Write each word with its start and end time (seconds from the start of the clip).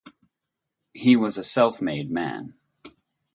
He 0.95 1.15
was 1.15 1.37
a 1.37 1.43
self-made 1.43 2.09
man. 2.09 2.55